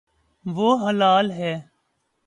وہ 0.45 0.69
ہلال 0.81 1.31
ہے 1.31 1.53